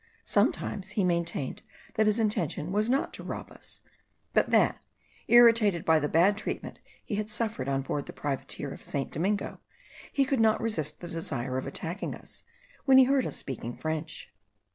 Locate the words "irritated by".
5.27-5.99